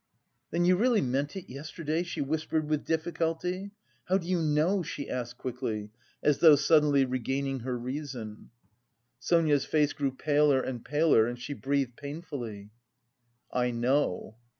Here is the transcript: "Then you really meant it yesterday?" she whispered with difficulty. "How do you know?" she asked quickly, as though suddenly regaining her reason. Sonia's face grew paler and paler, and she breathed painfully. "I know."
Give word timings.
"Then 0.49 0.65
you 0.65 0.77
really 0.77 0.99
meant 1.01 1.35
it 1.35 1.47
yesterday?" 1.47 2.01
she 2.01 2.21
whispered 2.21 2.67
with 2.67 2.85
difficulty. 2.87 3.69
"How 4.05 4.17
do 4.17 4.25
you 4.27 4.39
know?" 4.41 4.81
she 4.81 5.07
asked 5.07 5.37
quickly, 5.37 5.91
as 6.23 6.39
though 6.39 6.55
suddenly 6.55 7.05
regaining 7.05 7.59
her 7.59 7.77
reason. 7.77 8.49
Sonia's 9.19 9.65
face 9.65 9.93
grew 9.93 10.09
paler 10.15 10.59
and 10.59 10.83
paler, 10.83 11.27
and 11.27 11.37
she 11.37 11.53
breathed 11.53 11.97
painfully. 11.97 12.71
"I 13.53 13.69
know." 13.69 14.37